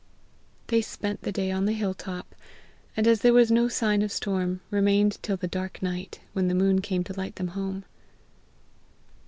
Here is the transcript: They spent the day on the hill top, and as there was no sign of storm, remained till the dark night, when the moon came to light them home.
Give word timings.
They 0.65 0.81
spent 0.81 1.21
the 1.21 1.31
day 1.31 1.51
on 1.51 1.65
the 1.65 1.73
hill 1.73 1.93
top, 1.93 2.33
and 2.97 3.05
as 3.05 3.21
there 3.21 3.35
was 3.35 3.51
no 3.51 3.67
sign 3.67 4.01
of 4.01 4.11
storm, 4.11 4.61
remained 4.71 5.21
till 5.21 5.37
the 5.37 5.47
dark 5.47 5.79
night, 5.83 6.21
when 6.33 6.47
the 6.47 6.55
moon 6.55 6.81
came 6.81 7.03
to 7.03 7.13
light 7.13 7.35
them 7.35 7.49
home. 7.49 7.85